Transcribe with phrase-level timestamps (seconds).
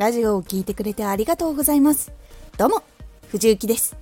[0.00, 2.10] ラジオを聴いてくれてありがとうございます。
[2.56, 2.82] どうも、
[3.28, 3.98] 藤幸です。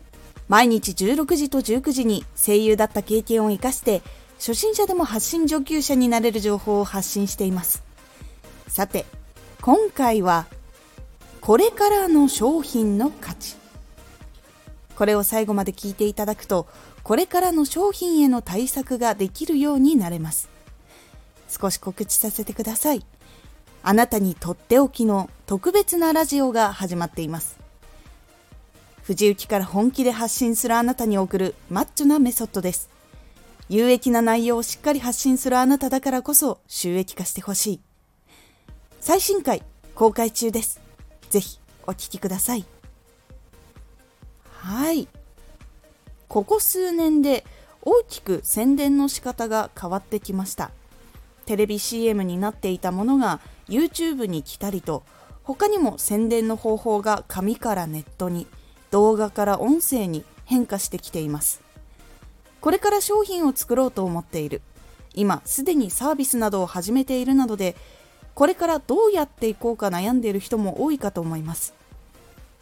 [0.46, 4.00] 毎日16時と19時に声優だった経験を活かして、
[4.36, 7.82] 初心者でも発信上級者になれる情報を発信しています。
[8.68, 9.06] さて、
[9.60, 10.46] 今回は、
[11.40, 13.56] これからの商品の価値。
[14.94, 16.68] これを最後まで聞いていただくと、
[17.02, 20.48] これからの商品への対策ができるようになれます。
[21.48, 23.04] 少し告知させてください。
[23.88, 27.58] あなたにとっておきの特別なラジオが始まっています。
[29.02, 32.90] 藤雪から本気で発信するあなたに送るマッチョなメソッドです。
[33.70, 37.80] 有益な内容をしっかり発信するあなただからこそ収益化してほしい。
[39.00, 39.62] 最新回
[39.94, 40.82] 公開中です。
[41.30, 42.66] ぜひお聴きください。
[44.52, 45.08] はい。
[46.28, 47.46] ここ数年で
[47.80, 50.72] 大きく宣伝の仕方が変わってきました。
[51.48, 55.02] テレビ CM になっていたものが YouTube に来たりと
[55.44, 58.46] 他にも宣伝の方法が紙からネットに
[58.90, 61.62] 動画から音声に変化してきています。
[62.60, 64.60] これから商品を作ろうと思っている。
[65.14, 67.76] 今すでにサービスなどを始めているなどで
[68.34, 71.72] これからどうやっていこうか悩んでいる人も多いかと思います。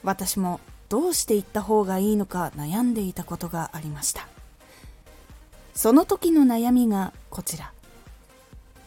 [0.05, 4.29] 私もどうしていった方がいいのか悩んでいたことがありました。
[5.75, 7.73] その時の悩みがこちら。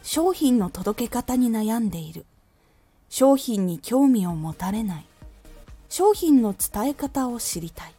[0.02, 2.26] 商品の届け方に悩んでいる。
[3.08, 5.06] 商品に興味を持たれない。
[5.88, 7.94] 商品の伝え方を知りたい。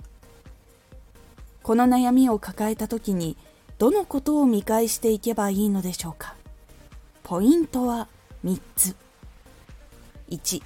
[1.64, 3.38] この悩みを抱えた時に
[3.78, 6.36] どのことを見返していけばいいのでしょうか。
[7.24, 8.08] ポイントは
[8.44, 8.96] 3つ。
[10.30, 10.62] 1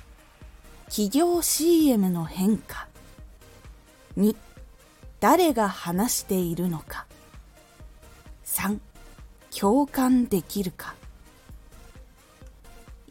[0.86, 2.88] 企業 CM の変化。
[4.17, 4.36] 2
[5.20, 7.08] 誰が話しているのか。
[8.45, 8.80] 3
[9.58, 10.95] 共感できるか。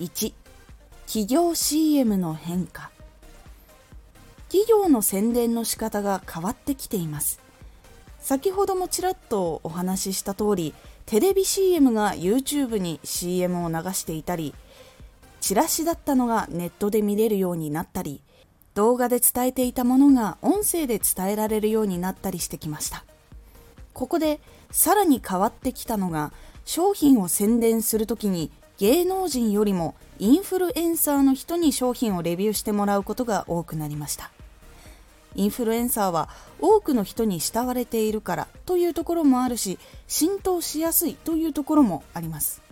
[0.01, 0.35] 1
[1.07, 2.91] 企業 CM の変化。
[4.49, 7.41] 企業の宣伝の仕方が変わってきています。
[8.19, 10.75] 先ほどもちらっとお話しした通り
[11.07, 14.55] テレビ CM が YouTube に CM を流していたり
[15.41, 18.23] チラシだったのがネットで見れるようになったり
[18.73, 23.05] 動画で伝えていたものが音声で伝えられるようになったりしてきました。
[23.93, 24.41] ここで
[24.71, 26.33] さらに変わってきたのが
[26.65, 34.31] 商品を宣伝するときに芸能人よりもインフルエンサーの人に商品をレビューしてもらうことが多くなりました。
[35.37, 36.29] インフルエンサーは
[36.61, 42.63] 多くの人に慕われているからというところもあるし浸透しやすいというところもあります。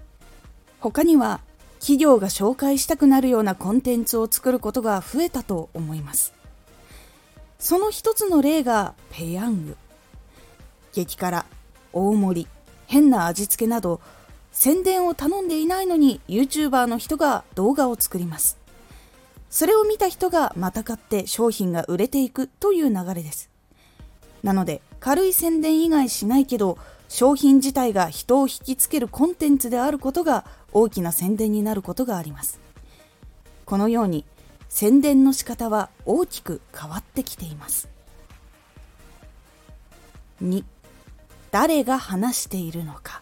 [0.80, 1.40] 他には
[1.78, 6.32] 企業が紹介したくなるようなコンテンツを作ることが増えたと思います。
[7.58, 9.76] その一つの例がペヤング。
[10.92, 11.46] 激辛
[11.92, 12.48] 大盛り
[12.86, 14.00] 変な味付けなど
[14.52, 18.58] 宣伝を頼んでいないのに YouTuber の人が動画を作ります。
[19.50, 23.50] それを見た人がまた買って商品が売れていくという流れです。
[24.42, 32.60] なので軽い宣伝以外しないけど商品自体が人を引きつけるコンテンツであることが大きな宣伝になることがあります。
[33.64, 34.24] このように
[34.68, 37.88] 宣伝の仕方は大きく変わってきています。
[40.42, 40.64] 2
[41.50, 43.21] 誰が話しているのか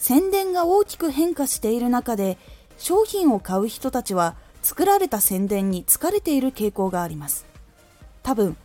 [0.00, 2.38] 宣伝が大きく変化している中で
[2.78, 7.44] 商品を買う人たちは作られた宣伝に疲れている傾向があります。
[8.22, 8.56] 多分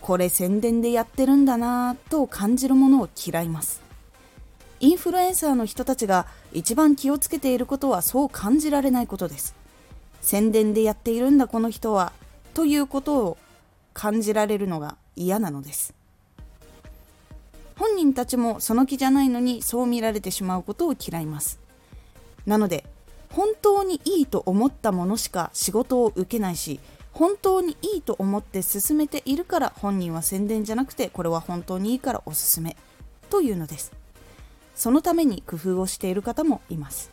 [0.00, 3.80] これ宣伝でやってるんだなぁと感じるものを嫌います。
[4.80, 9.54] インフルエンサーの人たちが一番気をつけていることはそう感じられないことです。
[10.20, 12.12] 宣伝でやっているんだこの人は
[12.54, 13.38] ということを
[13.94, 15.94] 感じられるのが嫌なのです。
[17.82, 21.58] 本人たちもその気じゃないのにそう見られてしまうことを嫌います。
[22.46, 22.84] なので
[23.30, 26.78] 本当にいいと思ったものしか仕事を受けないし
[27.10, 32.76] 本当にいいと思って進めているから本人は宣伝じゃなくてこれは本当にいいからおすすめ
[33.30, 33.90] というのです。
[34.76, 37.10] そのために工夫をしている方もいます。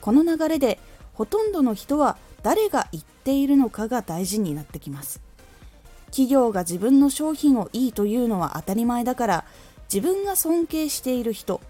[0.00, 0.80] この流れで
[1.14, 5.20] ほとんどの人は誰が言っているのかが大事になってきます。
[6.10, 9.44] 企業が自分の商品をいいというのは当たり前だから
[9.92, 11.60] 自分が尊敬している人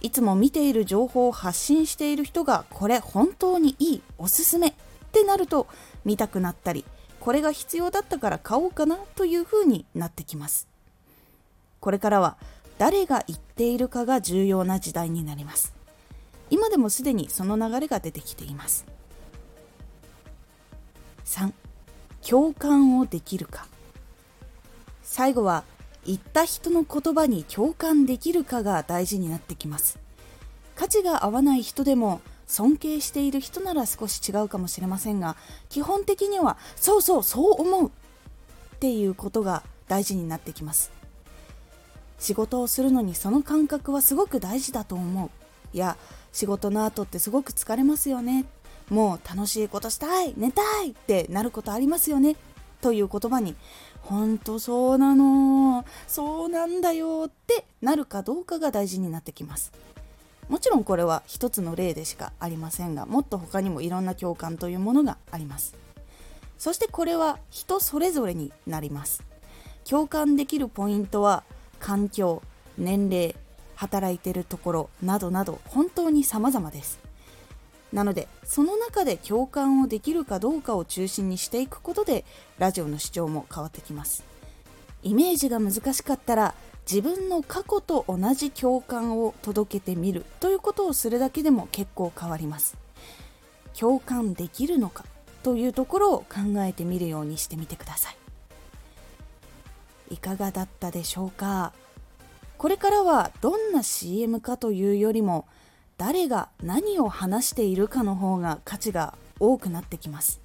[0.00, 4.72] いつも見ている情報を発信している人がこれ本当にいいおすすめっ
[5.12, 5.66] てなると
[6.04, 6.84] 見たくなったり
[7.20, 10.68] これが必要だったから買おうかなというふうになってきます。
[11.80, 12.36] これからは
[12.78, 15.74] 誰が言っているかが重要な時代になります。
[16.50, 18.86] 今でもすでにその流れが出てきています。
[21.24, 21.52] 3
[22.28, 23.66] 共感をできるか。
[25.06, 25.62] 最後は
[26.04, 29.98] 言った人の言葉に共感できるかが大事になってきます。
[30.74, 35.36] 価値が合わない人でも尊敬している人なら少し違うかもしれませんが
[35.68, 37.90] 基本的にはそうそうそう思うっ
[38.78, 40.90] ていうことが大事になってきます。
[42.18, 45.30] 仕事をするのにその感覚はすごく大事だと思う。
[45.72, 45.96] いや
[46.32, 48.44] 仕事の後ってすごく疲れますよね。
[48.90, 52.36] もう楽しいことしたい寝たいってなることありますよね。
[52.80, 53.56] という言葉に
[54.08, 55.84] 本当そうなの。
[56.06, 59.72] そうなんだよってなるかどうかが大事になってきます。
[60.48, 65.74] もちろんこれは一つの例でしかありませんがもっと他にもいろんな共感というものがあります。
[66.56, 69.24] そしてこれは人それぞれになります。
[69.84, 71.42] 共感できるポイントは
[71.80, 72.42] 環境
[72.78, 73.34] 年齢
[73.74, 77.05] 働いてるところなどなど本当に様々です。
[77.96, 82.26] なのでその中で共感をできるかどうかを中心にしていくことで
[82.58, 84.22] ラジオの主張も変わってきます。
[85.02, 86.54] イメージが難しかったら
[86.86, 92.76] 自分の過去と同じ共感を届けてみるということをするだけでも結構変わります。
[93.72, 95.06] 共感できるのか？
[95.42, 98.16] というところを考えてみるようにしてみてください。
[100.10, 101.72] いかがだったでしょうか？
[102.58, 105.46] これからはどんな CM かというよりも
[105.98, 110.40] 誰が何を話しているかの方が価値が多くなってきます。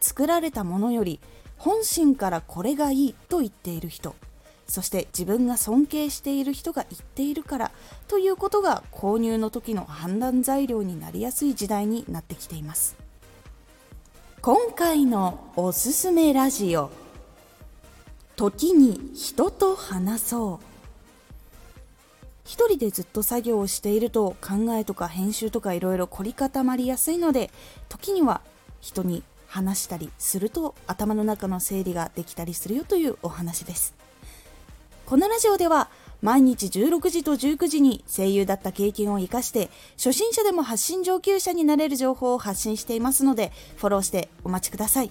[0.00, 1.20] 作られたものより
[1.56, 4.14] 本心からこれがいいと言っている人。
[4.66, 7.70] そして自分が尊敬している人が言っているから
[8.08, 12.96] ということが購入の時の判断材料になりやすい時代になってきています。
[14.40, 16.90] 今回のおすすめラジオ。
[18.34, 20.71] 時に人と話そう。
[22.44, 27.50] 一人でずっと作業をしていると考えとか編集とかいろいろ凝り固まりやすいので
[27.88, 28.40] 時には
[28.80, 33.94] 人に話したりすると頭の中の整理ができたりするよというお話です。
[35.04, 35.90] このラジオでは
[36.22, 45.10] 毎日16時と19時に声優だった経験を生かして初心者でも発信上級者になれる情報を発信していますのでフォローしてお待ちください。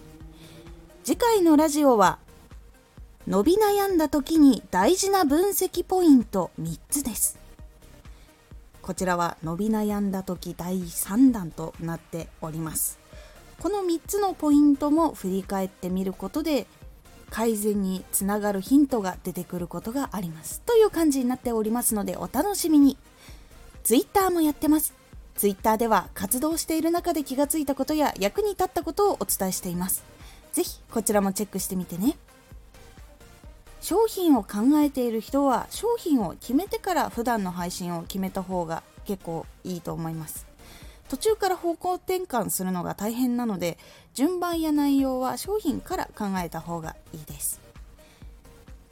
[1.04, 2.20] 次回のラジオは
[3.28, 7.38] 伸び悩んだ時に大事な分析ポイント3つです。
[8.82, 13.00] こちらは伸び悩んだ時第3弾となっております。
[13.60, 16.66] この3つのポイントも振り返ってみることで
[17.30, 20.62] 改善につながるヒントが出てくることがあります。
[20.62, 22.98] という感じになっておりますのでお楽しみに。
[23.84, 24.96] Twitter もやってます。
[25.36, 30.04] Twitter では活動している中で気がついたことや役に立ったことをお伝えしています。
[30.54, 32.18] 是非こちらもチェックしてみてね。
[33.82, 40.46] 商品を考えている人は商品を決めてから普段の配信を決めた方が結構いいと思います。
[41.10, 43.78] 途中から方向転換するのが大変なので
[44.14, 47.60] 順番や内容は商品から考えた方がいいです。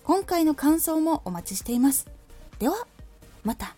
[0.04, 2.08] 今回の感想もお待ちしています。
[2.58, 2.88] では
[3.44, 3.76] また。